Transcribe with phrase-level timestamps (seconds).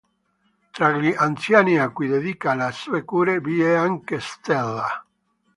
[0.71, 5.05] Tra gli anziani a cui dedica le sue cure vi è anche Stella.